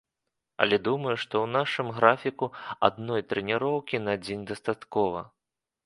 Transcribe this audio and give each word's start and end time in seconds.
Але 0.63 0.79
думаю, 0.87 1.13
што 1.23 1.35
ў 1.41 1.47
нашым 1.57 1.93
графіку 1.99 2.51
адной 2.91 3.21
трэніроўкі 3.35 4.05
на 4.11 4.21
дзень 4.25 4.45
дастаткова. 4.53 5.21